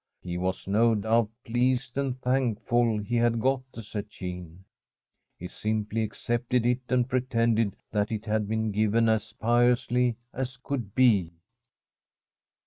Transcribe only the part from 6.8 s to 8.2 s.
and pretended that